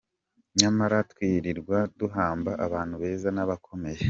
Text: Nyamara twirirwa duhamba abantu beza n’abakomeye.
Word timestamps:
Nyamara 0.59 0.97
twirirwa 1.11 1.77
duhamba 1.99 2.51
abantu 2.65 2.93
beza 3.01 3.29
n’abakomeye. 3.33 3.99